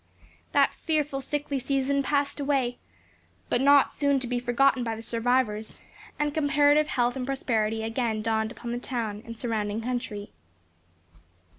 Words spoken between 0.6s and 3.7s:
fearful sickly season passed away; but